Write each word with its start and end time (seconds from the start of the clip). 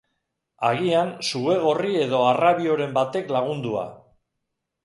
Agian, 0.69 1.11
sugegorri 1.27 1.93
edo 2.05 2.23
arrabioren 2.31 2.97
batek 2.99 3.33
lagundua. 3.37 3.85